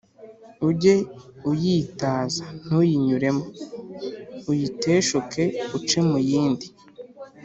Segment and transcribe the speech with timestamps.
[0.69, 0.95] ujye
[1.49, 3.43] uyitaza ntuyinyuremo,
[4.49, 5.43] uyiteshuke
[5.77, 6.67] uce mu yindi